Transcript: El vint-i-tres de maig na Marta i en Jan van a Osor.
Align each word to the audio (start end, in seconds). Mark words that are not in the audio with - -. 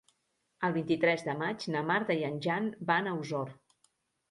El 0.67 0.71
vint-i-tres 0.77 1.25
de 1.27 1.35
maig 1.43 1.67
na 1.77 1.85
Marta 1.91 2.17
i 2.23 2.25
en 2.31 2.41
Jan 2.49 2.73
van 2.93 3.13
a 3.13 3.17
Osor. 3.21 3.57